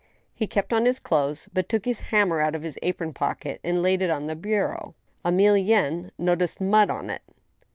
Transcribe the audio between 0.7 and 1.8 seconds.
on his clothes, but